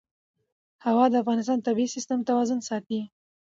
[0.85, 3.01] هوا د افغانستان د طبعي سیسټم توازن ساتي.